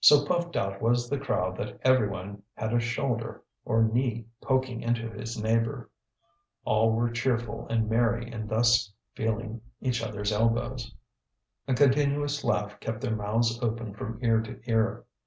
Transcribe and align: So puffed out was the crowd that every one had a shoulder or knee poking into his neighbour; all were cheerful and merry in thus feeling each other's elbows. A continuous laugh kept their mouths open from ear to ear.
So 0.00 0.26
puffed 0.26 0.56
out 0.56 0.82
was 0.82 1.08
the 1.08 1.16
crowd 1.16 1.56
that 1.56 1.78
every 1.80 2.06
one 2.06 2.42
had 2.52 2.74
a 2.74 2.78
shoulder 2.80 3.42
or 3.64 3.82
knee 3.82 4.26
poking 4.42 4.82
into 4.82 5.08
his 5.08 5.42
neighbour; 5.42 5.88
all 6.66 6.92
were 6.92 7.08
cheerful 7.08 7.66
and 7.68 7.88
merry 7.88 8.30
in 8.30 8.46
thus 8.46 8.92
feeling 9.14 9.62
each 9.80 10.02
other's 10.02 10.32
elbows. 10.32 10.94
A 11.66 11.72
continuous 11.72 12.44
laugh 12.44 12.78
kept 12.78 13.00
their 13.00 13.16
mouths 13.16 13.58
open 13.62 13.94
from 13.94 14.22
ear 14.22 14.42
to 14.42 14.60
ear. 14.70 15.06